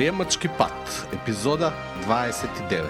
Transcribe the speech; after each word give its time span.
Предприемачки 0.00 0.48
пат, 0.48 1.06
епизода 1.12 1.72
29. 2.08 2.84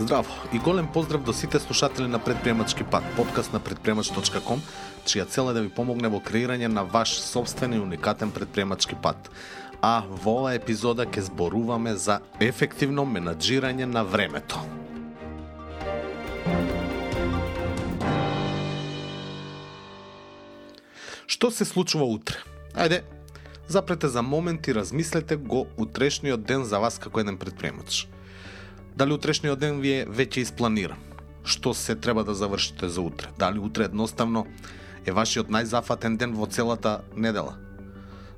Здраво 0.00 0.28
и 0.52 0.58
голем 0.58 0.86
поздрав 0.86 1.22
до 1.22 1.32
сите 1.32 1.58
слушатели 1.58 2.06
на 2.06 2.18
Предприемачки 2.18 2.84
пат, 2.84 3.04
подкаст 3.16 3.52
на 3.52 3.60
предприемач.ком, 3.60 4.60
чија 5.06 5.24
цел 5.24 5.48
е 5.48 5.56
да 5.56 5.64
ви 5.64 5.72
помогне 5.72 6.12
во 6.12 6.20
креирање 6.20 6.68
на 6.68 6.84
ваш 6.84 7.16
собствен 7.16 7.72
и 7.72 7.80
уникатен 7.80 8.28
предприемачки 8.30 8.94
пат. 8.94 9.30
А 9.80 10.04
во 10.04 10.42
оваа 10.44 10.60
епизода 10.60 11.08
ќе 11.08 11.24
зборуваме 11.32 11.96
за 11.96 12.20
ефективно 12.36 13.08
менаџирање 13.08 13.88
на 13.88 14.04
времето. 14.04 14.60
Што 21.34 21.48
се 21.50 21.64
случува 21.66 22.06
утре? 22.06 22.36
Ајде, 22.78 23.00
запрете 23.66 24.06
за 24.08 24.22
момент 24.22 24.68
и 24.68 24.74
размислете 24.74 25.34
го 25.36 25.64
утрешниот 25.76 26.44
ден 26.46 26.62
за 26.64 26.78
вас 26.78 26.94
како 27.02 27.24
еден 27.24 27.40
предприемач. 27.42 28.04
Дали 28.94 29.16
утрешниот 29.18 29.58
ден 29.58 29.80
ви 29.82 29.90
е 29.96 30.04
веќе 30.06 30.44
испланиран? 30.46 31.00
Што 31.42 31.74
се 31.74 31.96
треба 31.98 32.22
да 32.24 32.36
завршите 32.38 32.88
за 32.88 33.02
утре? 33.02 33.32
Дали 33.38 33.58
утре 33.58 33.90
едноставно 33.90 34.46
е 35.02 35.10
вашиот 35.10 35.50
најзафатен 35.50 36.14
ден 36.22 36.36
во 36.38 36.46
целата 36.46 37.00
недела? 37.16 37.56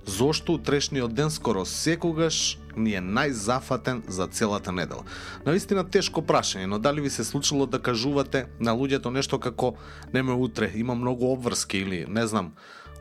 Зошто 0.07 0.57
утрешниот 0.57 1.13
ден 1.13 1.29
скоро 1.31 1.67
секогаш 1.69 2.57
ни 2.77 2.97
е 2.97 3.05
најзафатен 3.05 4.09
за 4.09 4.25
целата 4.27 4.73
недела? 4.73 5.05
Наистина 5.45 5.85
тешко 5.85 6.25
прашање, 6.25 6.65
но 6.65 6.79
дали 6.79 7.05
ви 7.05 7.11
се 7.11 7.29
случило 7.29 7.67
да 7.67 7.77
кажувате 7.77 8.47
на 8.61 8.73
луѓето 8.73 9.13
нешто 9.13 9.37
како 9.39 9.75
неме 10.15 10.33
утре, 10.33 10.73
има 10.75 10.95
многу 10.95 11.29
обврски 11.37 11.85
или 11.85 12.05
не 12.09 12.27
знам, 12.27 12.55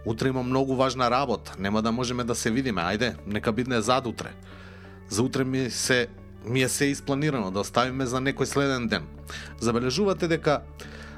утре 0.06 0.28
има 0.28 0.44
многу 0.44 0.76
важна 0.76 1.12
работа, 1.12 1.56
нема 1.60 1.82
да 1.82 1.92
можеме 1.92 2.24
да 2.24 2.36
се 2.36 2.52
видиме, 2.52 2.82
ајде, 2.82 3.16
нека 3.28 3.52
бидне 3.52 3.82
зад 3.82 4.08
утре. 4.08 4.34
За 5.10 5.24
утре 5.24 5.44
ми 5.44 5.70
се 5.70 6.08
ми 6.48 6.62
е 6.62 6.70
се 6.70 6.86
испланирано 6.86 7.52
да 7.52 7.60
оставиме 7.60 8.06
за 8.06 8.22
некој 8.22 8.46
следен 8.46 8.88
ден. 8.88 9.08
Забележувате 9.60 10.28
дека 10.28 10.62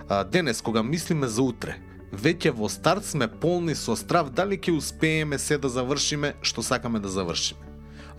а, 0.09 0.23
денес 0.23 0.61
кога 0.61 0.83
мислиме 0.83 1.27
за 1.27 1.43
утре, 1.43 1.75
веќе 2.15 2.53
во 2.55 2.69
старт 2.69 3.05
сме 3.05 3.27
полни 3.27 3.75
со 3.75 3.95
страв 3.95 4.31
дали 4.31 4.57
ќе 4.57 4.77
успееме 4.77 5.39
се 5.39 5.57
да 5.57 5.69
завршиме 5.69 6.33
што 6.41 6.63
сакаме 6.63 6.99
да 6.99 7.09
завршиме. 7.09 7.59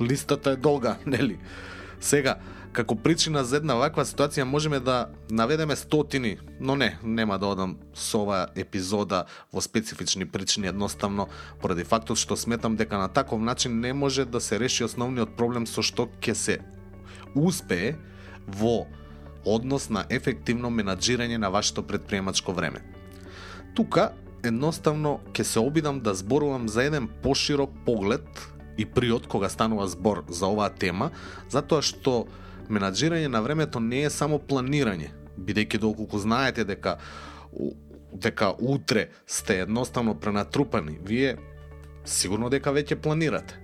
Листата 0.01 0.51
е 0.51 0.57
долга, 0.57 0.99
нели? 1.07 1.39
Сега, 2.01 2.37
како 2.73 2.95
причина 2.95 3.45
за 3.45 3.59
една 3.59 3.75
ваква 3.79 4.05
ситуација 4.05 4.45
можеме 4.45 4.81
да 4.81 5.09
наведеме 5.31 5.77
стотини, 5.77 6.39
но 6.61 6.77
не, 6.77 6.99
нема 7.03 7.39
да 7.39 7.47
одам 7.47 7.77
со 7.95 8.23
оваа 8.23 8.49
епизода 8.57 9.25
во 9.53 9.61
специфични 9.61 10.27
причини, 10.27 10.69
едноставно 10.69 11.29
поради 11.63 11.85
фактот 11.85 12.19
што 12.19 12.37
сметам 12.37 12.77
дека 12.77 12.99
на 12.99 13.09
таков 13.09 13.41
начин 13.41 13.81
не 13.81 13.93
може 13.93 14.25
да 14.25 14.41
се 14.41 14.59
реши 14.61 14.85
основниот 14.85 15.37
проблем 15.37 15.67
со 15.67 15.83
што 15.83 16.09
ќе 16.21 16.35
се 16.35 16.59
успее 17.35 17.97
во 18.47 18.87
однос 19.47 19.89
на 19.91 20.05
ефективно 20.11 20.71
менаджирање 20.71 21.39
на 21.39 21.51
вашето 21.51 21.83
предприемачко 21.83 22.53
време. 22.53 22.83
Тука 23.75 24.13
едноставно 24.45 25.21
ќе 25.33 25.43
се 25.43 25.61
обидам 25.61 26.01
да 26.01 26.15
зборувам 26.15 26.69
за 26.69 26.85
еден 26.85 27.09
поширок 27.23 27.71
поглед 27.87 28.29
и 28.79 28.85
приот 28.85 29.27
кога 29.27 29.49
станува 29.49 29.89
збор 29.89 30.25
за 30.29 30.47
оваа 30.47 30.71
тема, 30.71 31.11
затоа 31.51 31.83
што 31.83 32.29
менаџирање 32.71 33.29
на 33.29 33.41
времето 33.41 33.81
не 33.81 34.05
е 34.07 34.11
само 34.11 34.39
планирање, 34.39 35.11
бидејќи 35.39 35.79
доколку 35.79 36.19
знаете 36.19 36.65
дека 36.65 36.99
дека 38.13 38.55
утре 38.59 39.09
сте 39.27 39.61
едноставно 39.61 40.15
пренатрупани, 40.15 40.99
вие 41.05 41.37
сигурно 42.05 42.49
дека 42.51 42.73
веќе 42.73 42.97
планирате. 42.97 43.59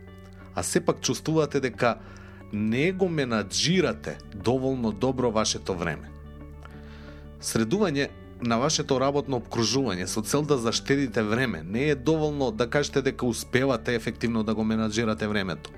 А 0.55 0.63
сепак 0.63 1.01
чувствувате 1.01 1.61
дека 1.61 1.99
не 2.53 2.93
го 2.93 3.09
менаџирате 3.09 4.19
доволно 4.35 4.93
добро 4.93 5.31
вашето 5.31 5.75
време. 5.75 6.11
Средување 7.41 8.09
на 8.43 8.59
вашето 8.59 8.99
работно 9.01 9.41
обкружување 9.41 10.07
со 10.07 10.23
цел 10.23 10.43
да 10.43 10.59
заштедите 10.59 11.23
време 11.23 11.63
не 11.63 11.89
е 11.89 11.95
доволно 11.95 12.51
да 12.51 12.71
кажете 12.71 13.03
дека 13.03 13.27
успевате 13.27 13.95
ефективно 13.95 14.45
да 14.45 14.55
го 14.55 14.65
менаџирате 14.65 15.27
времето. 15.27 15.71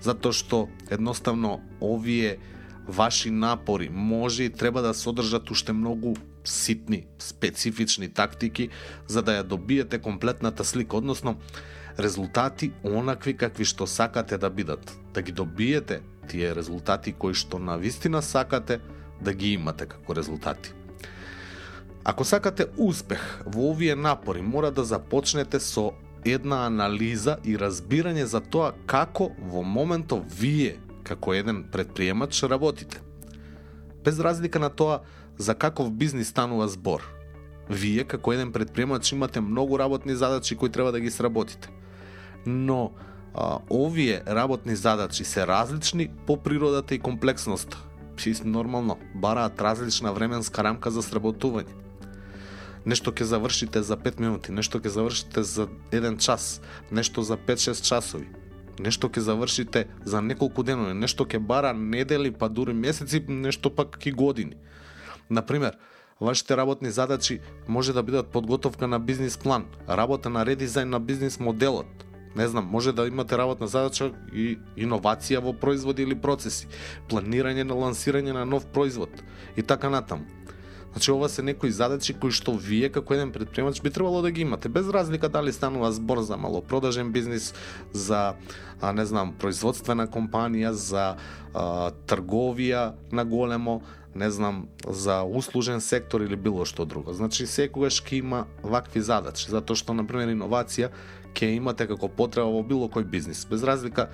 Затоа 0.00 0.32
што 0.32 0.68
едноставно 0.90 1.60
овие 1.80 2.38
ваши 2.88 3.30
напори 3.30 3.88
може 3.92 4.44
и 4.44 4.50
треба 4.50 4.82
да 4.82 4.94
содржат 4.94 5.50
уште 5.50 5.72
многу 5.72 6.14
ситни, 6.44 7.06
специфични 7.18 8.08
тактики 8.08 8.68
за 9.08 9.22
да 9.22 9.40
ја 9.40 9.42
добиете 9.42 9.98
комплетната 9.98 10.64
слика, 10.64 10.96
односно 10.96 11.36
резултати 11.98 12.72
онакви 12.84 13.36
какви 13.36 13.64
што 13.64 13.86
сакате 13.86 14.38
да 14.38 14.50
бидат. 14.50 14.98
Да 15.14 15.22
ги 15.22 15.32
добиете 15.32 16.00
тие 16.28 16.54
резултати 16.54 17.12
кои 17.12 17.34
што 17.34 17.58
на 17.58 17.76
вистина 17.76 18.22
сакате 18.22 18.80
да 19.20 19.32
ги 19.32 19.52
имате 19.52 19.86
како 19.86 20.14
резултати. 20.14 20.72
Ако 22.04 22.24
сакате 22.24 22.66
успех 22.76 23.42
во 23.46 23.70
овие 23.70 23.94
напори, 23.96 24.42
мора 24.42 24.70
да 24.70 24.84
започнете 24.84 25.60
со 25.60 25.92
една 26.24 26.66
анализа 26.66 27.38
и 27.44 27.56
разбирање 27.56 28.24
за 28.24 28.40
тоа 28.40 28.72
како 28.86 29.30
во 29.38 29.62
моментов 29.62 30.24
вие 30.40 30.76
како 31.04 31.34
еден 31.34 31.64
предприемач 31.72 32.42
работите. 32.42 33.00
Без 34.04 34.20
разлика 34.20 34.58
на 34.58 34.70
тоа 34.70 35.00
за 35.38 35.54
каков 35.54 35.92
бизнис 35.92 36.28
станува 36.28 36.68
збор. 36.68 37.04
Вие 37.70 38.04
како 38.04 38.32
еден 38.32 38.52
предприемач 38.52 39.12
имате 39.12 39.40
многу 39.40 39.78
работни 39.78 40.14
задачи 40.14 40.56
кои 40.56 40.68
треба 40.68 40.92
да 40.92 41.00
ги 41.00 41.10
сработите. 41.10 41.70
Но 42.46 42.92
а, 43.34 43.58
овие 43.70 44.22
работни 44.28 44.76
задачи 44.76 45.24
се 45.24 45.46
различни 45.46 46.10
по 46.26 46.36
природата 46.36 46.94
и 46.94 46.98
комплексноста. 46.98 47.78
Чист 48.16 48.44
нормално, 48.44 48.98
бараат 49.14 49.60
различна 49.60 50.12
временска 50.12 50.64
рамка 50.64 50.90
за 50.90 51.02
сработување. 51.02 51.72
Нешто 52.86 53.10
ќе 53.10 53.24
завршите 53.24 53.82
за 53.82 53.96
5 53.96 54.20
минути, 54.20 54.52
нешто 54.52 54.78
ќе 54.78 54.92
завршите 54.92 55.42
за 55.42 55.66
1 55.90 56.20
час, 56.20 56.60
нешто 56.92 57.22
за 57.22 57.36
5-6 57.36 57.82
часови 57.82 58.28
нешто 58.78 59.08
ќе 59.08 59.20
завршите 59.20 59.86
за 60.04 60.20
неколку 60.20 60.62
денови, 60.62 60.94
нешто 60.94 61.24
ќе 61.24 61.38
бара 61.38 61.72
недели, 61.72 62.30
па 62.30 62.48
дури 62.48 62.72
месеци, 62.72 63.24
нешто 63.28 63.70
пак 63.70 63.98
и 64.06 64.12
години. 64.12 64.56
Например, 65.30 65.76
вашите 66.20 66.56
работни 66.56 66.90
задачи 66.90 67.40
може 67.68 67.92
да 67.92 68.02
бидат 68.02 68.28
подготовка 68.28 68.86
на 68.86 68.98
бизнис 68.98 69.38
план, 69.38 69.66
работа 69.88 70.30
на 70.30 70.44
редизајн 70.46 70.84
на 70.84 71.00
бизнис 71.00 71.40
моделот, 71.40 72.04
не 72.36 72.48
знам, 72.48 72.64
може 72.66 72.92
да 72.92 73.06
имате 73.06 73.38
работна 73.38 73.66
задача 73.66 74.10
и 74.34 74.58
иновација 74.76 75.38
во 75.38 75.52
производи 75.54 76.02
или 76.02 76.18
процеси, 76.18 76.66
планирање 77.08 77.62
на 77.62 77.74
лансирање 77.78 78.32
на 78.34 78.44
нов 78.44 78.66
производ 78.66 79.22
и 79.56 79.62
така 79.62 79.90
натаму. 79.90 80.26
Значи 80.94 81.10
ова 81.10 81.28
се 81.28 81.42
некои 81.42 81.70
задачи 81.74 82.14
кои 82.14 82.30
што 82.30 82.52
вие 82.54 82.86
како 82.88 83.16
еден 83.16 83.32
предприемач 83.34 83.80
би 83.82 83.90
требало 83.90 84.22
да 84.22 84.30
ги 84.30 84.46
имате 84.46 84.68
без 84.68 84.86
разлика 84.88 85.28
дали 85.28 85.52
станува 85.52 85.90
збор 85.92 86.22
за 86.22 86.36
малопродажен 86.36 87.10
бизнис, 87.12 87.54
за 87.92 88.34
а, 88.80 88.92
не 88.92 89.04
знам, 89.06 89.34
производствена 89.34 90.06
компанија, 90.06 90.70
за 90.70 91.16
а, 91.54 91.90
трговија 92.06 92.92
на 93.12 93.24
големо, 93.24 93.82
не 94.14 94.30
знам, 94.30 94.68
за 94.86 95.22
услужен 95.22 95.80
сектор 95.80 96.20
или 96.20 96.36
било 96.36 96.64
што 96.64 96.86
друго. 96.86 97.12
Значи 97.12 97.46
секогаш 97.46 97.98
ќе 97.98 98.22
има 98.22 98.46
вакви 98.62 99.02
задачи, 99.02 99.50
затоа 99.50 99.74
што 99.74 99.98
на 99.98 100.06
пример 100.06 100.30
иновација 100.30 100.92
ќе 101.34 101.56
имате 101.56 101.90
како 101.90 102.06
потреба 102.06 102.54
во 102.54 102.62
било 102.62 102.86
кој 102.86 103.02
бизнис, 103.02 103.42
без 103.50 103.66
разлика 103.66 104.10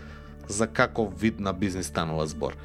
за 0.48 0.66
каков 0.66 1.12
вид 1.20 1.40
на 1.40 1.52
бизнис 1.52 1.92
станува 1.92 2.26
збор. 2.26 2.56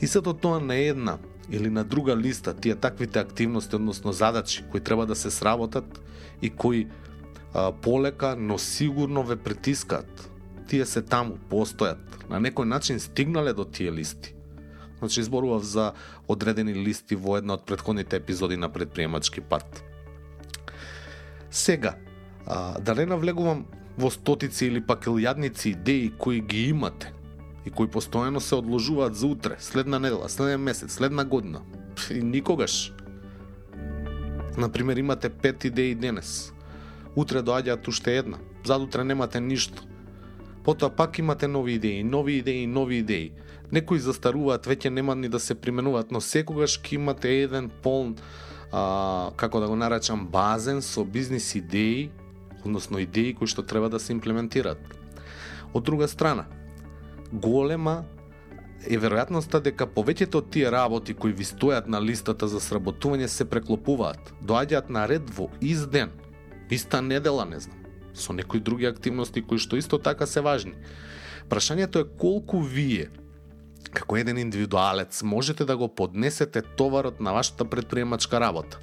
И 0.00 0.06
сето 0.06 0.32
тоа 0.32 0.60
не 0.60 0.80
е 0.80 0.88
една 0.96 1.18
или 1.50 1.70
на 1.70 1.84
друга 1.84 2.16
листа 2.16 2.54
тие 2.54 2.74
таквите 2.74 3.18
активности, 3.18 3.76
односно 3.76 4.12
задачи 4.12 4.64
кои 4.70 4.80
треба 4.80 5.06
да 5.06 5.14
се 5.14 5.30
сработат 5.30 6.00
и 6.42 6.50
кои 6.50 6.86
а, 7.54 7.72
полека, 7.72 8.36
но 8.38 8.58
сигурно 8.58 9.22
ве 9.22 9.36
притискаат. 9.36 10.30
Тие 10.68 10.86
се 10.86 11.02
таму, 11.02 11.34
постојат. 11.50 11.98
На 12.30 12.38
некој 12.38 12.64
начин 12.64 13.00
стигнале 13.02 13.52
до 13.52 13.64
тие 13.64 13.90
листи. 13.90 14.34
Значи, 14.98 15.20
изборував 15.20 15.64
за 15.64 15.92
одредени 16.28 16.74
листи 16.74 17.16
во 17.16 17.40
една 17.40 17.58
од 17.58 17.66
предходните 17.66 18.16
епизоди 18.16 18.56
на 18.56 18.68
предприемачки 18.68 19.40
пат. 19.40 19.82
Сега, 21.50 21.96
а, 22.46 22.78
да 22.78 22.94
не 22.94 23.06
навлегувам 23.06 23.66
во 23.98 24.10
стотици 24.10 24.66
или 24.66 24.80
пак 24.80 25.10
илјадници 25.10 25.74
идеи 25.74 26.12
кои 26.18 26.40
ги 26.40 26.68
имате, 26.70 27.12
и 27.66 27.70
кои 27.70 27.86
постојано 27.86 28.40
се 28.40 28.54
одложуваат 28.54 29.14
за 29.14 29.26
утре, 29.26 29.56
следна 29.58 29.98
недела, 29.98 30.28
следен 30.28 30.60
месец, 30.60 30.92
следна 30.92 31.24
година. 31.24 31.62
И 32.10 32.22
никогаш. 32.22 32.92
Например, 34.56 34.96
имате 34.96 35.28
пет 35.28 35.64
идеи 35.64 35.94
денес. 35.94 36.52
Утре 37.16 37.42
доаѓаат 37.42 37.88
уште 37.88 38.16
една. 38.16 38.38
Задутре 38.64 39.04
немате 39.04 39.40
ништо. 39.40 39.82
Потоа 40.64 40.90
пак 40.90 41.18
имате 41.18 41.48
нови 41.48 41.72
идеи, 41.72 42.04
нови 42.04 42.32
идеи, 42.32 42.66
нови 42.66 42.96
идеи. 42.96 43.32
Некои 43.72 43.98
застаруваат, 43.98 44.66
веќе 44.66 44.88
нема 44.88 45.14
ни 45.14 45.28
да 45.28 45.40
се 45.40 45.54
применуваат, 45.54 46.10
но 46.10 46.20
секогаш 46.20 46.80
ќе 46.80 46.94
имате 46.94 47.30
еден 47.42 47.70
полн, 47.82 48.16
а, 48.72 49.30
како 49.36 49.60
да 49.60 49.68
го 49.68 49.76
наречам, 49.76 50.26
базен 50.26 50.82
со 50.82 51.04
бизнис 51.04 51.54
идеи 51.54 52.10
односно 52.64 53.00
идеи 53.00 53.34
кои 53.34 53.48
што 53.48 53.62
треба 53.62 53.88
да 53.88 54.00
се 54.00 54.12
имплементираат. 54.12 54.80
Од 55.74 55.84
друга 55.84 56.08
страна, 56.08 56.46
голема 57.32 58.04
е 58.88 58.96
веројатноста 58.98 59.60
дека 59.60 59.86
повеќето 59.86 60.40
од 60.40 60.50
тие 60.54 60.70
работи 60.72 61.14
кои 61.14 61.32
ви 61.36 61.44
стојат 61.44 61.86
на 61.88 62.00
листата 62.00 62.48
за 62.48 62.60
сработување 62.60 63.28
се 63.28 63.44
преклопуваат, 63.44 64.32
доаѓаат 64.42 64.90
на 64.90 65.06
ред 65.08 65.28
во 65.36 65.50
ист 65.60 65.90
ден, 65.90 66.10
иста 66.70 67.02
недела, 67.02 67.44
не 67.44 67.60
знам, 67.60 67.78
со 68.14 68.32
некои 68.32 68.60
други 68.60 68.88
активности 68.88 69.42
кои 69.42 69.58
што 69.58 69.76
исто 69.76 69.98
така 69.98 70.26
се 70.26 70.40
важни. 70.40 70.74
Прашањето 71.48 72.00
е 72.00 72.08
колку 72.18 72.60
вие 72.60 73.10
како 73.92 74.16
еден 74.16 74.38
индивидуалец 74.38 75.22
можете 75.22 75.64
да 75.64 75.76
го 75.76 75.88
поднесете 75.88 76.62
товарот 76.62 77.20
на 77.20 77.32
вашата 77.32 77.64
предприемачка 77.64 78.40
работа. 78.40 78.78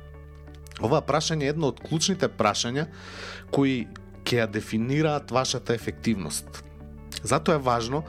Ова 0.81 1.01
прашање 1.01 1.47
е 1.47 1.53
едно 1.55 1.71
од 1.71 1.79
клучните 1.81 2.29
прашања 2.29 2.87
кои 3.51 3.87
ќе 4.27 4.43
ја 4.43 4.47
дефинираат 4.51 5.31
вашата 5.31 5.73
ефективност. 5.73 6.63
Затоа 7.23 7.55
е 7.55 7.63
важно 7.63 8.03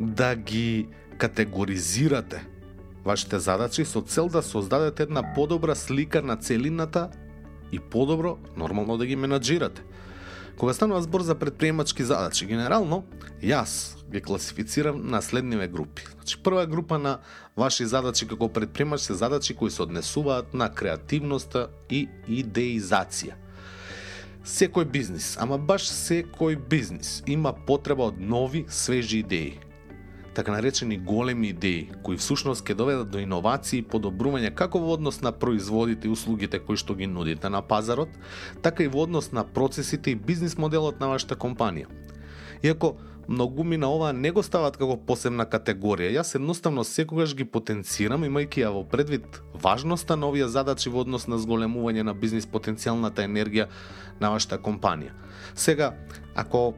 да 0.00 0.34
ги 0.36 0.88
категоризирате 1.18 2.46
вашите 3.04 3.38
задачи 3.38 3.84
со 3.84 4.00
цел 4.00 4.28
да 4.28 4.42
создадете 4.42 5.02
една 5.02 5.34
подобра 5.34 5.76
слика 5.76 6.22
на 6.22 6.36
целината 6.36 7.08
и 7.72 7.78
подобро 7.78 8.38
нормално 8.56 8.98
да 8.98 9.06
ги 9.06 9.16
менаџирате. 9.16 9.82
Кога 10.58 10.72
станува 10.72 11.02
збор 11.02 11.22
за 11.22 11.34
предприемачки 11.34 12.04
задачи, 12.04 12.46
генерално, 12.46 13.04
јас 13.42 13.96
ги 14.10 14.20
класифицирам 14.20 15.06
на 15.06 15.22
следниве 15.22 15.68
групи. 15.68 16.04
Значи, 16.14 16.42
прва 16.42 16.66
група 16.66 16.98
на 16.98 17.18
ваши 17.56 17.86
задачи 17.86 18.26
како 18.26 18.48
предприемач 18.48 19.00
се 19.00 19.14
задачи 19.14 19.54
кои 19.54 19.70
се 19.70 19.82
однесуваат 19.82 20.54
на 20.54 20.68
креативноста 20.68 21.68
и 21.90 22.08
идеизација. 22.28 23.38
Секој 24.44 24.84
бизнис, 24.84 25.36
ама 25.40 25.58
баш 25.58 25.86
секој 25.88 26.56
бизнис 26.58 27.22
има 27.26 27.52
потреба 27.52 28.10
од 28.10 28.20
нови, 28.20 28.64
свежи 28.68 29.22
идеи 29.22 29.67
така 30.38 30.52
наречени 30.52 30.98
големи 30.98 31.48
идеи, 31.48 31.88
кои 32.02 32.16
всушност 32.16 32.62
ќе 32.62 32.76
доведат 32.78 33.08
до 33.10 33.18
иновации 33.18 33.80
и 33.80 33.82
подобрување 33.82 34.52
како 34.54 34.78
во 34.78 34.92
однос 34.94 35.16
на 35.18 35.32
производите 35.34 36.06
и 36.06 36.12
услугите 36.14 36.60
кои 36.62 36.78
што 36.78 36.94
ги 36.94 37.08
нудите 37.10 37.50
на 37.50 37.58
пазарот, 37.58 38.12
така 38.62 38.84
и 38.86 38.92
во 38.92 39.02
однос 39.02 39.32
на 39.34 39.42
процесите 39.42 40.14
и 40.14 40.14
бизнис 40.14 40.54
моделот 40.54 41.00
на 41.02 41.08
вашата 41.10 41.34
компанија. 41.34 41.90
Иако 42.62 42.94
многуми 43.28 43.76
на 43.76 43.90
ова 43.90 44.12
не 44.12 44.30
го 44.30 44.44
стават 44.46 44.78
како 44.78 44.94
посебна 44.94 45.42
категорија. 45.42 46.14
Јас 46.20 46.36
едноставно 46.38 46.84
секогаш 46.86 47.34
ги 47.34 47.42
потенцирам 47.42 48.22
имајќи 48.22 48.62
ја 48.62 48.70
во 48.78 48.84
предвид 48.86 49.26
важноста 49.58 50.14
на 50.14 50.30
овие 50.30 50.46
задачи 50.46 50.86
во 50.86 51.02
однос 51.02 51.26
на 51.26 51.40
зголемување 51.42 52.06
на 52.06 52.14
бизнис 52.14 52.46
потенцијалната 52.46 53.26
енергија 53.26 53.66
на 54.20 54.30
вашата 54.30 54.62
компанија. 54.62 55.18
Сега, 55.54 55.96
ако 56.38 56.74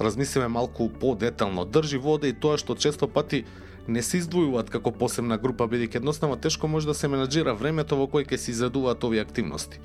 размислиме 0.00 0.48
малку 0.48 0.88
по-детално. 0.88 1.64
Држи 1.64 1.98
вода 1.98 2.28
и 2.28 2.32
тоа 2.32 2.58
што 2.58 2.74
често 2.74 3.08
пати 3.08 3.44
не 3.88 4.02
се 4.02 4.18
издвојуваат 4.20 4.70
како 4.70 4.90
посебна 4.90 5.38
група, 5.38 5.68
бидејќи 5.70 6.00
едноставно 6.02 6.36
тешко 6.36 6.68
може 6.68 6.86
да 6.86 6.94
се 6.94 7.08
менаџира 7.08 7.54
времето 7.54 7.96
во 7.96 8.06
кое 8.10 8.24
ќе 8.24 8.36
се 8.36 8.50
изредуваат 8.50 9.04
овие 9.04 9.22
активности. 9.22 9.80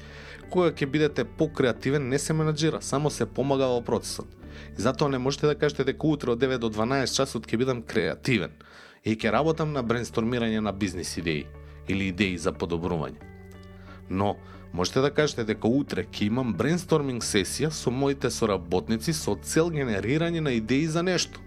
Кога 0.49 0.71
ќе 0.71 0.89
бидете 0.89 1.25
покреативен, 1.25 2.09
не 2.09 2.19
се 2.19 2.33
менаџира, 2.33 2.81
само 2.81 3.09
се 3.09 3.25
помага 3.25 3.69
во 3.71 3.81
процесот. 3.81 4.27
И 4.77 4.81
затоа 4.81 5.09
не 5.09 5.17
можете 5.17 5.47
да 5.47 5.55
кажете 5.55 5.87
дека 5.87 6.07
утре 6.07 6.31
од 6.31 6.41
9 6.41 6.57
до 6.57 6.69
12 6.69 7.15
часот 7.15 7.47
ќе 7.47 7.57
бидам 7.57 7.81
креативен 7.81 8.51
и 9.05 9.15
ќе 9.15 9.31
работам 9.31 9.73
на 9.73 9.83
брейнстормирање 9.83 10.59
на 10.59 10.71
бизнис 10.71 11.17
идеи 11.17 11.47
или 11.87 12.11
идеи 12.11 12.37
за 12.37 12.51
подобрување. 12.51 13.30
Но, 14.11 14.35
можете 14.73 14.99
да 14.99 15.09
кажете 15.11 15.45
дека 15.47 15.69
утре 15.71 16.03
ќе 16.03 16.27
имам 16.27 16.51
брейнсторминг 16.59 17.23
сесија 17.23 17.69
со 17.71 17.93
моите 17.95 18.27
соработници 18.27 19.13
со 19.15 19.37
цел 19.39 19.71
генерирање 19.71 20.43
на 20.43 20.51
идеи 20.51 20.89
за 20.91 20.99
нешто. 21.03 21.39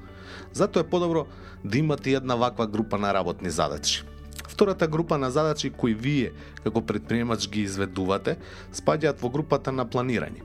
Затоа 0.56 0.81
е 0.81 0.88
подобро 0.88 1.26
да 1.64 1.78
имате 1.78 2.16
една 2.16 2.34
ваква 2.40 2.66
група 2.66 2.99
на 2.99 3.12
работни 3.14 3.50
задачи. 3.50 4.02
Втората 4.49 4.88
група 4.88 5.19
на 5.19 5.31
задачи 5.31 5.70
кои 5.70 5.94
вие 5.94 6.32
како 6.64 6.81
предприемач 6.81 7.49
ги 7.52 7.69
изведувате 7.69 8.38
спаѓаат 8.72 9.20
во 9.20 9.28
групата 9.28 9.72
на 9.72 9.84
планирање. 9.84 10.40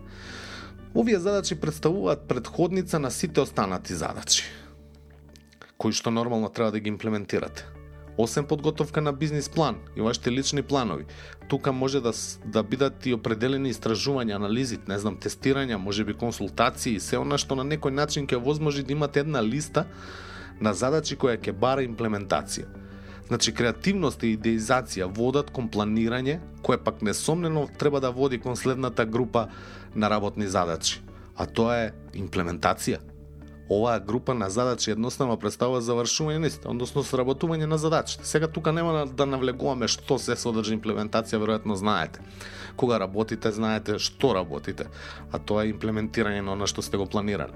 Овие 0.91 1.23
задачи 1.23 1.55
представуваат 1.55 2.27
предходница 2.27 2.99
на 2.99 3.11
сите 3.11 3.39
останати 3.41 3.95
задачи, 3.95 4.43
кои 5.77 5.95
што 5.95 6.11
нормално 6.11 6.49
треба 6.49 6.71
да 6.71 6.79
ги 6.79 6.89
имплементирате 6.89 7.78
освен 8.23 8.45
подготовка 8.45 9.01
на 9.01 9.13
бизнис 9.13 9.49
план 9.49 9.75
и 9.95 10.01
вашите 10.01 10.31
лични 10.31 10.61
планови, 10.61 11.05
тука 11.47 11.71
може 11.71 12.01
да, 12.01 12.11
да 12.45 12.63
бидат 12.63 13.05
и 13.05 13.13
определени 13.13 13.71
истражувања, 13.73 14.35
анализи, 14.35 14.79
не 14.87 14.99
знам, 14.99 15.15
тестирања, 15.17 15.77
може 15.79 16.03
би 16.03 16.13
консултации, 16.13 16.99
се 16.99 17.17
она 17.17 17.39
што 17.39 17.55
на 17.55 17.63
некој 17.63 17.95
начин 17.95 18.27
ќе 18.27 18.41
возможи 18.43 18.83
да 18.83 18.91
имате 18.93 19.23
една 19.23 19.39
листа 19.43 19.85
на 20.59 20.73
задачи 20.73 21.15
која 21.15 21.39
ќе 21.39 21.55
бара 21.55 21.85
имплементација. 21.87 22.67
Значи, 23.29 23.53
креативност 23.53 24.23
и 24.23 24.33
идеизација 24.35 25.07
водат 25.07 25.51
кон 25.55 25.69
планирање, 25.69 26.39
кое 26.61 26.77
пак 26.77 27.01
несомнено 27.01 27.67
треба 27.79 28.01
да 28.01 28.11
води 28.11 28.39
кон 28.39 28.57
следната 28.57 29.05
група 29.05 29.47
на 29.95 30.09
работни 30.09 30.47
задачи, 30.47 30.99
а 31.37 31.45
тоа 31.45 31.77
е 31.85 31.93
имплементација 32.19 32.99
оваа 33.69 33.99
група 33.99 34.33
на 34.33 34.49
задачи 34.49 34.91
едноставно 34.91 35.37
представува 35.37 35.81
завршување 35.81 36.39
на 36.41 36.71
односно 36.71 37.03
сработување 37.03 37.65
на 37.69 37.77
задачите. 37.77 38.25
Сега 38.25 38.47
тука 38.47 38.71
нема 38.73 39.05
да 39.05 39.25
навлегуваме 39.25 39.87
што 39.87 40.17
се 40.17 40.35
содржи 40.35 40.75
имплементација, 40.77 41.37
веројатно 41.37 41.77
знаете. 41.77 42.19
Кога 42.75 42.99
работите, 42.99 43.51
знаете 43.51 43.99
што 43.99 44.33
работите, 44.33 44.89
а 45.31 45.39
тоа 45.39 45.65
е 45.65 45.73
имплементирање 45.73 46.41
на 46.41 46.57
она 46.57 46.67
што 46.67 46.81
сте 46.81 46.97
го 46.97 47.05
планирали. 47.05 47.53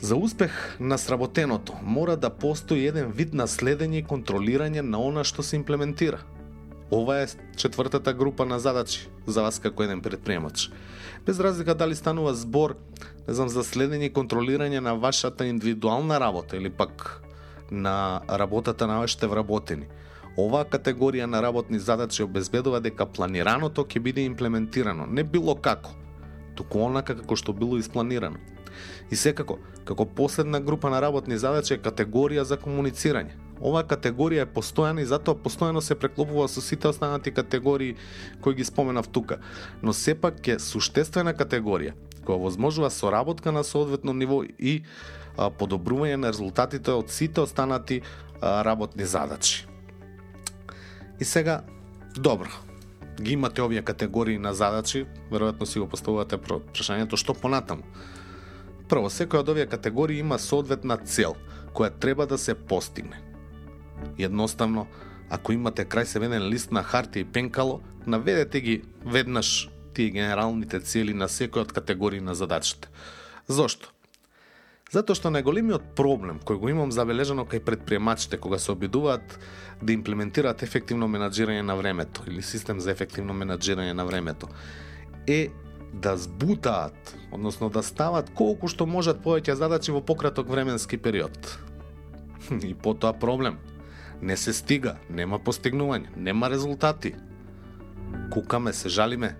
За 0.00 0.16
успех 0.16 0.76
на 0.80 0.98
сработеното 0.98 1.74
мора 1.82 2.16
да 2.16 2.30
постои 2.30 2.86
еден 2.86 3.12
вид 3.12 3.34
на 3.34 3.48
следење 3.50 3.98
и 4.00 4.06
контролирање 4.06 4.80
на 4.80 5.00
она 5.02 5.24
што 5.24 5.42
се 5.42 5.56
имплементира. 5.56 6.22
Ова 6.90 7.20
е 7.20 7.26
четвртата 7.56 8.14
група 8.14 8.46
на 8.46 8.58
задачи 8.58 9.08
за 9.26 9.42
вас 9.42 9.58
како 9.58 9.82
еден 9.82 10.00
предприемач. 10.00 10.70
Без 11.26 11.40
разлика 11.40 11.74
дали 11.74 11.94
станува 11.94 12.34
збор, 12.34 12.76
не 13.28 13.34
знам, 13.34 13.48
за 13.52 13.60
следење 13.60 14.08
и 14.08 14.12
контролирање 14.14 14.80
на 14.80 14.94
вашата 14.96 15.46
индивидуална 15.46 16.16
работа 16.20 16.56
или 16.56 16.70
пак 16.70 17.22
на 17.70 18.20
работата 18.28 18.86
на 18.86 18.98
вашите 18.98 19.28
вработени. 19.28 19.88
Оваа 20.38 20.64
категорија 20.64 21.26
на 21.26 21.42
работни 21.42 21.78
задачи 21.78 22.22
обезбедува 22.22 22.80
дека 22.80 23.06
планираното 23.06 23.84
ќе 23.84 24.00
биде 24.00 24.24
имплементирано, 24.24 25.06
не 25.06 25.24
било 25.24 25.54
како, 25.54 25.92
туку 26.56 26.80
онака 26.86 27.18
како 27.18 27.36
што 27.36 27.52
било 27.52 27.76
испланирано. 27.76 28.40
И 29.10 29.16
секако, 29.16 29.58
како 29.84 30.06
последна 30.06 30.60
група 30.60 30.90
на 30.90 31.02
работни 31.02 31.38
задачи 31.38 31.74
е 31.74 31.82
категорија 31.82 32.46
за 32.48 32.56
комуницирање 32.56 33.36
Оваа 33.58 33.82
категорија 33.90 34.44
е 34.46 34.50
постојана 34.54 35.02
и 35.02 35.08
затоа 35.10 35.34
постојано 35.42 35.80
се 35.82 35.96
преклопува 35.98 36.46
со 36.48 36.62
сите 36.62 36.88
останати 36.88 37.32
категории 37.34 37.96
кои 38.40 38.54
ги 38.54 38.64
споменав 38.64 39.08
тука. 39.08 39.38
Но 39.82 39.92
сепак 39.92 40.46
е 40.48 40.58
суштествена 40.62 41.34
категорија 41.34 41.94
која 42.28 42.42
возможува 42.44 42.90
соработка 42.92 43.52
на 43.52 43.64
соодветно 43.64 44.12
ниво 44.12 44.42
и 44.44 44.82
а, 45.36 45.48
подобрување 45.48 46.20
на 46.20 46.32
резултатите 46.34 46.92
од 46.92 47.10
сите 47.10 47.40
останати 47.40 48.02
а, 48.40 48.60
работни 48.64 49.04
задачи. 49.04 49.64
И 51.20 51.24
сега, 51.24 51.62
добро, 52.16 52.52
ги 53.20 53.32
имате 53.32 53.62
овие 53.62 53.82
категории 53.82 54.38
на 54.38 54.52
задачи, 54.54 55.06
веројатно 55.30 55.64
си 55.64 55.80
го 55.80 55.88
поставувате 55.88 56.38
прашањето 56.38 57.16
што 57.16 57.34
понатаму. 57.34 57.82
Прво, 58.88 59.08
секоја 59.08 59.42
од 59.42 59.48
овие 59.48 59.66
категории 59.66 60.20
има 60.20 60.38
соодветна 60.38 60.96
цел 60.96 61.34
која 61.74 61.90
треба 62.00 62.26
да 62.26 62.38
се 62.38 62.54
постигне. 62.54 63.20
Едноставно, 64.18 64.86
ако 65.30 65.52
имате 65.52 65.84
крај 65.84 66.04
се 66.04 66.20
лист 66.20 66.72
на 66.72 66.84
хартија 66.84 67.16
и 67.16 67.24
пенкало, 67.24 67.80
наведете 68.06 68.60
ги 68.60 68.82
веднаш 69.04 69.70
и 70.06 70.10
генералните 70.10 70.80
цели 70.80 71.14
на 71.14 71.28
секој 71.28 71.66
од 71.66 71.72
категории 71.72 72.20
на 72.20 72.34
задачите. 72.34 72.88
Зошто? 73.48 73.90
Затоа 74.92 75.16
што 75.18 75.28
најголемиот 75.28 75.92
проблем 75.96 76.40
кој 76.40 76.60
го 76.60 76.70
имам 76.72 76.92
забележано 76.92 77.44
кај 77.44 77.60
предприемачите 77.64 78.38
кога 78.40 78.58
се 78.58 78.72
обидуваат 78.72 79.38
да 79.82 79.92
имплементираат 79.92 80.62
ефективно 80.62 81.08
менаџирање 81.08 81.62
на 81.62 81.76
времето 81.76 82.24
или 82.26 82.42
систем 82.42 82.80
за 82.80 82.90
ефективно 82.90 83.36
менаџирање 83.36 83.92
на 83.92 84.04
времето 84.08 84.48
е 85.26 85.48
да 85.92 86.16
збутаат, 86.16 87.16
односно 87.32 87.68
да 87.70 87.82
стават 87.82 88.30
колку 88.34 88.68
што 88.68 88.86
можат 88.86 89.24
повеќе 89.24 89.56
задачи 89.56 89.92
во 89.92 90.00
пократок 90.00 90.48
временски 90.48 90.96
период. 90.96 91.58
И 92.62 92.74
потоа 92.74 93.12
проблем– 93.12 93.58
не 94.22 94.36
се 94.36 94.52
стига, 94.52 94.96
нема 95.10 95.38
постигнување, 95.38 96.10
нема 96.16 96.50
резултати. 96.50 97.14
Кукаме, 98.32 98.72
се 98.72 98.88
жалиме. 98.88 99.36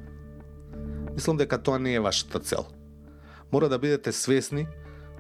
Мислам 1.19 1.35
дека 1.35 1.59
тоа 1.59 1.79
не 1.83 1.97
е 1.99 2.01
вашата 2.01 2.39
цел. 2.39 2.67
Мора 3.53 3.69
да 3.69 3.79
бидете 3.79 4.13
свесни 4.13 4.69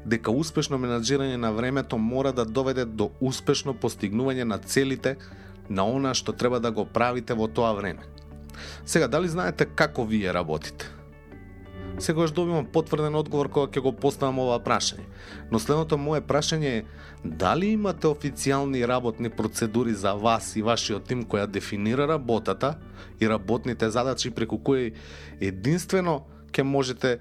дека 0.06 0.30
успешно 0.30 0.78
менаџирање 0.78 1.34
на 1.42 1.50
времето 1.50 1.98
мора 1.98 2.30
да 2.32 2.44
доведе 2.46 2.84
до 2.84 3.08
успешно 3.20 3.74
постигнување 3.74 4.46
на 4.46 4.60
целите 4.62 5.16
на 5.68 5.88
она 5.90 6.14
што 6.14 6.32
треба 6.32 6.60
да 6.62 6.70
го 6.70 6.84
правите 6.86 7.34
во 7.34 7.48
тоа 7.48 7.72
време. 7.74 8.06
Сега, 8.86 9.08
дали 9.08 9.28
знаете 9.28 9.66
како 9.66 10.04
вие 10.06 10.30
работите? 10.32 10.86
Секогаш 11.98 12.30
добивам 12.30 12.66
потврден 12.66 13.14
одговор 13.18 13.48
кога 13.50 13.66
ќе 13.66 13.82
го 13.82 13.90
поставам 13.90 14.38
ова 14.38 14.60
прашање. 14.62 15.02
Но 15.50 15.58
следното 15.58 15.98
мое 15.98 16.20
прашање 16.22 16.70
е 16.70 16.84
дали 17.24 17.72
имате 17.74 18.06
официјални 18.06 18.84
работни 18.86 19.30
процедури 19.30 19.94
за 19.94 20.12
вас 20.14 20.54
и 20.56 20.62
вашиот 20.62 21.08
тим 21.10 21.24
која 21.26 21.46
дефинира 21.50 22.06
работата 22.06 22.76
и 23.20 23.28
работните 23.28 23.90
задачи 23.90 24.30
преку 24.30 24.60
кои 24.62 24.92
единствено 25.40 26.22
ќе 26.52 26.62
можете 26.62 27.18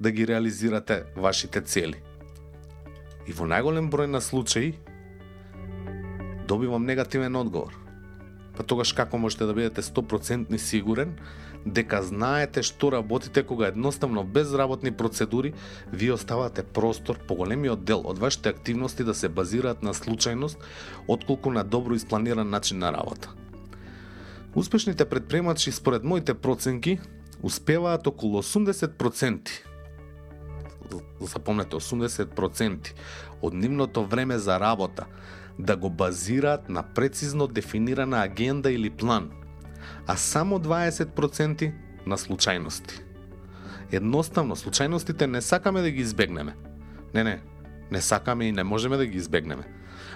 да 0.00 0.10
ги 0.10 0.26
реализирате 0.26 1.04
вашите 1.16 1.60
цели. 1.60 1.96
И 3.26 3.32
во 3.32 3.48
најголем 3.48 3.88
број 3.88 4.12
на 4.12 4.20
случаи 4.20 4.76
добивам 6.48 6.84
негативен 6.84 7.36
одговор. 7.36 7.72
Па 8.56 8.62
тогаш 8.62 8.92
како 8.92 9.18
можете 9.18 9.46
да 9.46 9.54
бидете 9.54 9.82
100% 9.82 10.56
сигурен 10.58 11.16
дека 11.66 12.02
знаете 12.02 12.62
што 12.62 12.92
работите 12.92 13.42
кога 13.42 13.66
едноставно 13.66 14.24
без 14.24 14.54
работни 14.54 14.92
процедури 14.92 15.52
ви 15.92 16.10
оставате 16.10 16.62
простор 16.62 17.18
поголемиот 17.28 17.84
дел 17.84 18.02
од 18.06 18.18
вашите 18.18 18.48
активности 18.48 19.04
да 19.04 19.14
се 19.14 19.28
базираат 19.28 19.82
на 19.82 19.94
случајност 19.94 20.56
отколку 21.08 21.50
на 21.50 21.64
добро 21.64 21.94
испланиран 21.94 22.50
начин 22.50 22.78
на 22.78 22.92
работа. 22.92 23.32
Успешните 24.54 25.04
предприемачи 25.04 25.72
според 25.72 26.04
моите 26.04 26.34
проценки 26.34 26.98
успеваат 27.42 28.06
околу 28.06 28.42
80% 28.42 29.48
запомнете 31.20 31.76
80% 31.76 32.94
од 33.42 33.54
нивното 33.54 34.04
време 34.04 34.38
за 34.38 34.60
работа 34.60 35.06
да 35.58 35.76
го 35.76 35.90
базираат 35.90 36.68
на 36.68 36.82
прецизно 36.82 37.46
дефинирана 37.46 38.22
агенда 38.22 38.72
или 38.72 38.90
план, 38.90 39.30
а 40.06 40.16
само 40.16 40.58
20% 40.58 41.72
на 42.06 42.16
случајности. 42.16 43.02
Едноставно, 43.92 44.56
случајностите 44.56 45.26
не 45.26 45.40
сакаме 45.40 45.80
да 45.80 45.90
ги 45.90 46.00
избегнеме. 46.00 46.54
Не, 47.14 47.24
не, 47.24 47.40
не 47.90 48.00
сакаме 48.00 48.44
и 48.44 48.52
не 48.52 48.64
можеме 48.64 48.96
да 48.96 49.06
ги 49.06 49.18
избегнеме. 49.18 49.64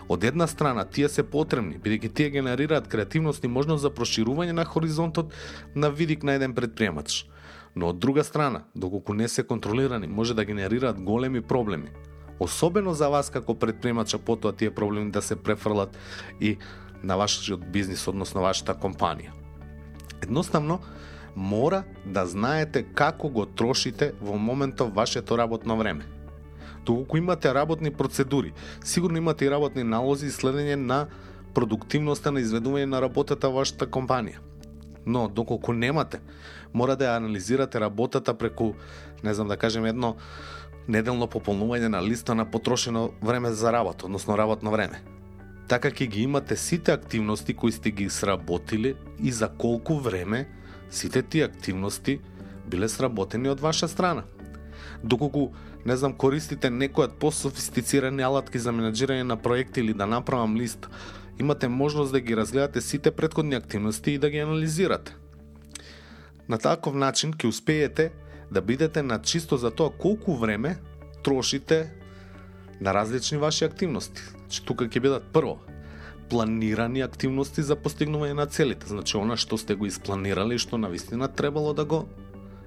Од 0.08 0.24
една 0.24 0.46
страна, 0.46 0.84
тие 0.84 1.08
се 1.08 1.22
потребни, 1.22 1.78
бидејќи 1.78 2.12
тие 2.14 2.30
генерираат 2.30 2.88
креативност 2.88 3.44
и 3.44 3.48
можност 3.48 3.82
за 3.82 3.90
проширување 3.90 4.52
на 4.52 4.64
хоризонтот 4.64 5.32
на 5.74 5.90
видик 5.90 6.22
на 6.22 6.34
еден 6.34 6.54
предприемач. 6.54 7.24
Но 7.76 7.88
од 7.88 7.98
друга 7.98 8.24
страна, 8.24 8.64
доколку 8.74 9.14
не 9.14 9.28
се 9.28 9.42
контролирани, 9.42 10.06
може 10.06 10.34
да 10.34 10.44
генерираат 10.44 11.00
големи 11.00 11.40
проблеми, 11.40 11.88
особено 12.40 12.94
за 12.94 13.08
вас 13.08 13.30
како 13.30 13.54
предприемача 13.54 14.18
потоа 14.18 14.52
тие 14.52 14.70
проблеми 14.70 15.10
да 15.10 15.22
се 15.22 15.36
префрлат 15.36 15.96
и 16.40 16.56
на 17.02 17.16
вашиот 17.16 17.64
бизнис, 17.72 18.06
односно 18.08 18.42
вашата 18.42 18.74
компанија. 18.74 19.41
Едноставно, 20.22 20.80
мора 21.36 21.82
да 22.06 22.26
знаете 22.26 22.82
како 22.82 23.28
го 23.28 23.46
трошите 23.46 24.12
во 24.20 24.38
моментов 24.38 24.94
вашето 24.94 25.38
работно 25.38 25.76
време. 25.76 26.04
Доколку 26.86 27.16
имате 27.16 27.54
работни 27.54 27.90
процедури, 27.90 28.52
сигурно 28.84 29.18
имате 29.18 29.44
и 29.44 29.50
работни 29.50 29.82
налози 29.82 30.26
и 30.26 30.30
следење 30.30 30.74
на 30.76 31.06
продуктивноста 31.54 32.32
на 32.32 32.40
изведување 32.40 32.90
на 32.90 33.00
работата 33.00 33.48
во 33.48 33.62
вашата 33.62 33.86
компанија. 33.86 34.40
Но, 35.06 35.28
доколку 35.28 35.72
немате, 35.72 36.20
мора 36.72 36.96
да 36.96 37.04
ја 37.04 37.16
анализирате 37.16 37.80
работата 37.80 38.34
преку, 38.34 38.74
не 39.22 39.34
знам 39.34 39.48
да 39.48 39.56
кажем, 39.56 39.86
едно 39.86 40.16
неделно 40.88 41.26
пополнување 41.26 41.88
на 41.88 42.02
листа 42.02 42.34
на 42.34 42.46
потрошено 42.50 43.10
време 43.22 43.52
за 43.52 43.72
работа, 43.72 44.06
односно 44.06 44.38
работно 44.38 44.70
време. 44.70 45.02
Така 45.72 45.88
ќе 45.88 46.04
ги 46.06 46.22
имате 46.22 46.56
сите 46.56 46.92
активности 46.92 47.54
кои 47.56 47.72
сте 47.72 47.90
ги 47.90 48.10
сработили 48.10 48.94
и 49.18 49.30
за 49.32 49.48
колку 49.48 49.94
време 49.98 50.48
сите 50.90 51.22
тие 51.22 51.44
активности 51.44 52.18
биле 52.68 52.88
сработени 52.88 53.48
од 53.48 53.60
ваша 53.60 53.88
страна. 53.88 54.24
Доколку, 55.04 55.54
не 55.86 55.96
знам, 55.96 56.12
користите 56.12 56.70
некои 56.70 57.06
од 57.08 57.14
пософистицирани 57.16 58.20
алатки 58.20 58.60
за 58.60 58.68
менеджирање 58.68 59.24
на 59.24 59.38
проекти 59.40 59.80
или 59.80 59.96
да 59.96 60.06
направам 60.06 60.58
лист, 60.60 60.90
имате 61.40 61.68
можност 61.68 62.12
да 62.12 62.20
ги 62.20 62.36
разгледате 62.36 62.80
сите 62.80 63.10
предходни 63.10 63.54
активности 63.54 64.12
и 64.12 64.18
да 64.18 64.30
ги 64.30 64.44
анализирате. 64.44 65.16
На 66.48 66.58
таков 66.58 66.94
начин 66.94 67.32
ќе 67.32 67.48
успеете 67.48 68.10
да 68.50 68.60
бидете 68.60 69.02
на 69.02 69.22
чисто 69.22 69.56
за 69.56 69.70
тоа 69.70 69.88
колку 69.90 70.36
време 70.36 70.76
трошите 71.24 72.01
на 72.82 72.94
различни 72.94 73.38
ваши 73.38 73.64
активности. 73.64 74.22
Значи, 74.42 74.64
тука 74.66 74.90
ќе 74.90 75.00
бидат 75.00 75.28
прво 75.32 75.60
планирани 76.32 77.02
активности 77.04 77.62
за 77.62 77.76
постигнување 77.76 78.32
на 78.38 78.46
целите. 78.48 78.88
Значи, 78.88 79.18
она 79.20 79.36
што 79.36 79.58
сте 79.60 79.76
го 79.76 79.84
испланирали, 79.86 80.56
што 80.58 80.80
на 80.80 80.88
вистина 80.88 81.28
требало 81.28 81.74
да 81.76 81.84
го 81.84 82.06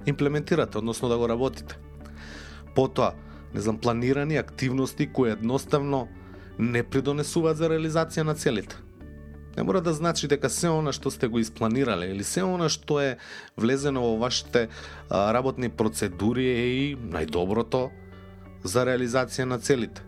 имплементирате, 0.06 0.78
односно 0.78 1.10
да 1.10 1.18
го 1.18 1.26
работите. 1.30 1.80
Потоа, 2.76 3.16
не 3.54 3.62
знам, 3.62 3.80
планирани 3.82 4.38
активности 4.38 5.10
кои 5.10 5.34
едноставно 5.34 6.08
не 6.60 6.84
придонесуваат 6.84 7.58
за 7.58 7.72
реализација 7.74 8.30
на 8.30 8.36
целите. 8.38 8.78
Не 9.58 9.64
мора 9.64 9.82
да 9.82 9.94
значи 9.98 10.28
дека 10.30 10.50
се 10.50 10.70
она 10.70 10.94
што 10.94 11.10
сте 11.10 11.28
го 11.28 11.42
испланирале 11.42 12.12
или 12.14 12.24
се 12.24 12.46
она 12.46 12.70
што 12.70 13.00
е 13.02 13.18
влезено 13.58 14.04
во 14.04 14.18
вашите 14.22 14.68
а, 15.10 15.34
работни 15.34 15.70
процедури 15.74 16.46
е 16.46 16.66
и 16.70 16.88
најдоброто 16.96 17.90
за 18.62 18.86
реализација 18.86 19.50
на 19.50 19.58
целите. 19.58 20.05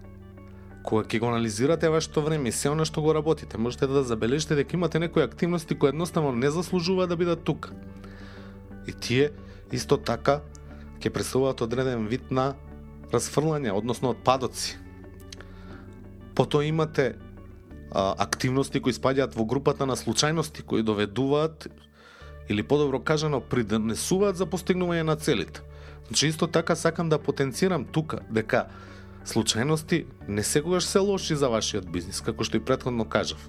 Кога 0.88 1.04
ќе 1.04 1.20
го 1.20 1.28
анализирате 1.28 1.90
вашето 1.92 2.22
време 2.24 2.48
и 2.48 2.56
се 2.56 2.70
она 2.72 2.86
што 2.88 3.02
го 3.04 3.12
работите, 3.12 3.60
можете 3.60 3.90
да 3.92 4.06
забележите 4.08 4.56
дека 4.56 4.78
имате 4.78 5.02
некои 5.04 5.24
активности 5.24 5.76
кои 5.76 5.90
едноставно 5.90 6.32
не 6.32 6.48
заслужува 6.50 7.08
да 7.08 7.18
бидат 7.20 7.44
тука. 7.44 7.76
И 8.88 8.94
тие 8.96 9.34
исто 9.76 9.98
така 10.00 10.40
ќе 11.04 11.12
представуваат 11.12 11.62
одреден 11.62 12.08
вид 12.08 12.32
на 12.32 12.54
расфрлање, 13.12 13.76
односно 13.76 14.16
отпадоци. 14.16 14.78
Потоа 16.40 16.64
имате 16.64 17.20
а, 17.92 18.16
активности 18.24 18.80
кои 18.80 18.96
спаѓаат 18.96 19.36
во 19.36 19.44
групата 19.44 19.84
на 19.86 20.00
случајности 20.00 20.64
кои 20.64 20.88
доведуваат 20.88 21.68
или 22.48 22.64
подобро 22.64 23.04
кажано 23.04 23.44
придонесуваат 23.44 24.40
за 24.40 24.48
постигнување 24.48 25.04
на 25.04 25.20
целите. 25.20 25.68
Значи 26.08 26.32
исто 26.32 26.48
така 26.48 26.76
сакам 26.76 27.10
да 27.10 27.20
потенцирам 27.20 27.84
тука 27.84 28.24
дека 28.32 28.70
случајности 29.28 30.06
не 30.28 30.44
секогаш 30.44 30.86
се 30.86 31.00
лоши 31.00 31.36
за 31.36 31.50
вашиот 31.50 31.90
бизнис, 31.92 32.22
како 32.22 32.44
што 32.48 32.58
и 32.58 32.64
претходно 32.64 33.06
кажав. 33.06 33.42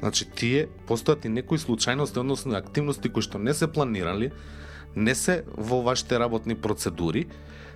Значи 0.00 0.26
тие 0.26 0.66
постојат 0.88 1.26
и 1.26 1.32
некои 1.32 1.58
случајности, 1.58 2.20
односно 2.20 2.56
активности 2.56 3.08
кои 3.08 3.22
што 3.22 3.38
не 3.38 3.54
се 3.54 3.68
планирали, 3.68 4.32
не 4.96 5.14
се 5.14 5.44
во 5.46 5.82
вашите 5.82 6.18
работни 6.18 6.54
процедури, 6.54 7.26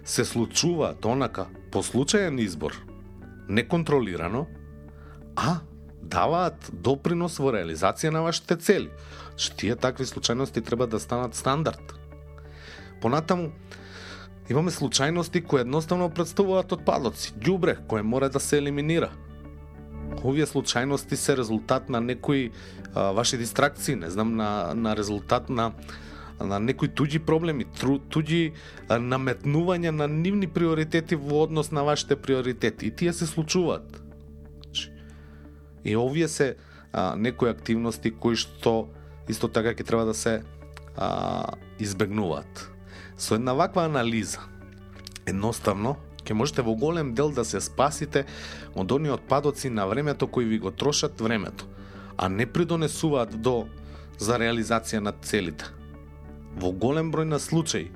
се 0.05 0.25
случуваат 0.25 1.05
онака 1.05 1.47
по 1.73 1.83
случајен 1.83 2.41
избор, 2.41 2.77
неконтролирано, 3.49 4.47
а 5.37 5.61
даваат 6.03 6.71
допринос 6.73 7.39
во 7.39 7.53
реализација 7.53 8.11
на 8.15 8.23
вашите 8.25 8.57
цели. 8.57 8.91
Што 9.37 9.57
тие 9.57 9.77
такви 9.77 10.07
случајности 10.09 10.65
треба 10.65 10.87
да 10.87 10.99
станат 10.99 11.37
стандард. 11.37 11.95
Понатаму, 13.03 13.53
имаме 14.51 14.71
случајности 14.71 15.45
кои 15.45 15.61
едноставно 15.61 16.11
представуваат 16.11 16.73
отпадоци, 16.73 17.33
ѓубре 17.39 17.79
кое 17.87 18.03
мора 18.03 18.29
да 18.29 18.41
се 18.41 18.59
елиминира. 18.59 19.11
Овие 20.25 20.47
случајности 20.47 21.15
се 21.15 21.37
резултат 21.37 21.89
на 21.89 22.01
некои 22.01 22.51
а, 22.95 23.13
ваши 23.13 23.39
дистракции, 23.39 23.97
не 23.97 24.11
знам, 24.11 24.37
на, 24.37 24.75
на 24.75 24.97
резултат 24.97 25.49
на 25.51 25.73
на 26.41 26.61
некои 26.61 26.89
туѓи 26.89 27.19
проблеми, 27.27 27.67
тру, 27.79 27.99
туѓи 27.99 28.53
наметнувања 28.89 29.91
на 29.91 30.07
нивни 30.09 30.47
приоритети 30.47 31.19
во 31.19 31.43
однос 31.47 31.73
на 31.75 31.83
вашите 31.83 32.17
приоритети. 32.17 32.87
И 32.87 32.91
тие 32.91 33.13
се 33.13 33.27
случуваат. 33.27 34.03
Значи, 34.65 34.91
и 35.85 35.97
овие 35.97 36.29
се 36.29 36.57
а, 36.93 37.17
некои 37.17 37.51
активности 37.51 38.11
кои 38.11 38.37
што 38.37 38.89
исто 39.29 39.49
така 39.49 39.75
ќе 39.75 39.85
треба 39.85 40.07
да 40.07 40.15
се 40.15 40.43
а, 40.97 41.59
избегнуваат. 41.79 42.71
Со 43.19 43.35
една 43.35 43.53
ваква 43.53 43.85
анализа, 43.85 44.41
едноставно, 45.27 45.97
ќе 46.25 46.37
можете 46.39 46.63
во 46.63 46.77
голем 46.79 47.15
дел 47.15 47.33
да 47.35 47.45
се 47.45 47.61
спасите 47.61 48.25
од 48.75 48.93
оние 48.93 49.13
отпадоци 49.13 49.71
на 49.71 49.87
времето 49.87 50.27
кои 50.27 50.45
ви 50.45 50.59
го 50.59 50.71
трошат 50.71 51.21
времето, 51.21 51.67
а 52.17 52.29
не 52.29 52.47
придонесуваат 52.47 53.41
до 53.43 53.67
за 54.19 54.39
реализација 54.39 55.03
на 55.03 55.13
целите. 55.13 55.65
Во 56.57 56.73
голем 56.73 57.13
број 57.13 57.25
на 57.25 57.39
случаи, 57.39 57.91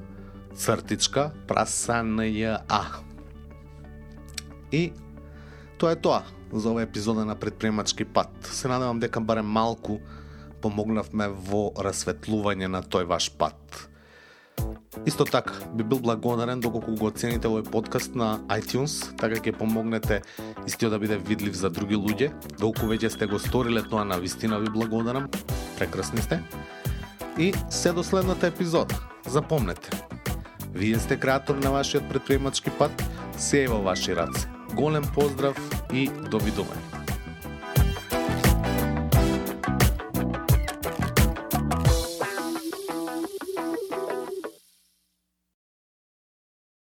цртичка 0.56 1.32
прасанја. 1.48 2.62
И 4.72 4.94
тоа 5.78 5.92
е 5.92 5.96
тоа 5.96 6.24
за 6.54 6.70
оваа 6.70 6.84
епизода 6.84 7.26
на 7.26 7.36
предприемачки 7.36 8.06
пат. 8.06 8.30
Се 8.44 8.68
надевам 8.68 9.00
дека 9.00 9.22
барем 9.22 9.46
малку 9.46 10.00
помогнавме 10.62 11.28
во 11.30 11.72
расветлување 11.76 12.68
на 12.72 12.82
тој 12.82 13.06
ваш 13.06 13.32
пат. 13.38 13.90
Исто 15.06 15.26
така, 15.26 15.54
би 15.74 15.84
бил 15.84 16.00
благодарен 16.00 16.60
доколку 16.60 16.96
го 16.96 17.12
оцените 17.12 17.48
овој 17.48 17.68
подкаст 17.70 18.16
на 18.16 18.40
iTunes, 18.50 19.16
така 19.20 19.38
ќе 19.38 19.54
помогнете 19.58 20.22
истиот 20.66 20.96
да 20.96 21.00
биде 21.00 21.18
видлив 21.18 21.54
за 21.56 21.70
други 21.70 21.96
луѓе. 21.96 22.32
Доколку 22.58 22.90
веќе 22.90 23.14
сте 23.14 23.28
го 23.28 23.40
сториле 23.40 23.84
тоа 23.84 24.06
на 24.06 24.18
вистина 24.18 24.60
ви 24.60 24.72
благодарам. 24.74 25.30
Прекрасни 25.78 26.22
сте. 26.22 26.42
И 27.38 27.54
се 27.70 27.92
до 27.92 28.04
следната 28.04 28.48
епизода. 28.48 28.96
Запомнете, 29.28 29.90
Вие 30.76 31.00
сте 31.00 31.20
креатор 31.20 31.56
на 31.56 31.72
вашиот 31.72 32.10
предприемачки 32.10 32.70
пат, 32.70 33.04
се 33.38 33.64
е 33.64 33.68
во 33.68 33.80
ваши 33.82 34.16
раце. 34.16 34.48
Голем 34.76 35.08
поздрав 35.16 35.56
и 35.94 36.10
довидување. 36.10 36.85